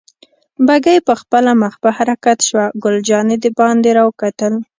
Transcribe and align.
بګۍ 0.67 0.97
پخپله 1.07 1.51
مخ 1.61 1.73
په 1.83 1.89
حرکت 1.97 2.37
شوه، 2.47 2.65
ګل 2.83 2.95
جانې 3.07 3.35
دباندې 3.43 3.91
را 3.97 4.03
وکتل. 4.05 4.53